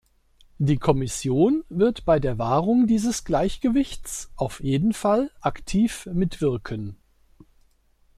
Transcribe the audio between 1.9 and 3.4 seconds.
bei der Wahrung dieses